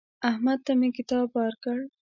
[0.29, 1.77] احمد ته مې کتاب ورکړ.